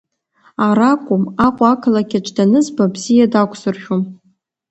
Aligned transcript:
Ара 0.67 0.89
акәым, 0.93 1.23
Аҟәа, 1.45 1.65
ақалақь 1.73 2.15
аҿы 2.19 2.31
данызба, 2.35 2.93
бзиа 2.93 3.31
дақәсыршәом! 3.31 4.01